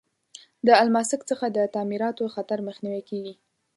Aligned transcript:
د 0.67 0.69
الماسک 0.83 1.21
څخه 1.29 1.45
د 1.49 1.57
تعمیراتو 1.75 2.31
خطر 2.35 2.59
مخنیوی 2.67 3.01
کیږي. 3.09 3.33